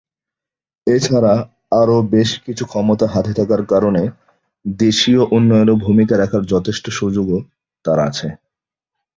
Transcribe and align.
এছাড়া 0.87 1.33
আরো 1.71 1.97
বেশ 2.13 2.29
কিছু 2.45 2.63
ক্ষমতা 2.65 3.05
হাতে 3.07 3.31
থাকার 3.33 3.61
কারণে 3.65 4.03
দেশীয় 4.65 5.21
উন্নয়নে 5.31 5.73
ভূমিকা 5.85 6.15
রাখার 6.17 6.43
যথেষ্ট 6.53 6.85
সুযোগও 6.99 7.39
তার 7.85 7.99
আছে। 8.07 8.27